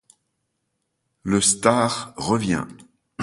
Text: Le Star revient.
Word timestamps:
Le 1.21 1.41
Star 1.41 2.15
revient. 2.17 2.65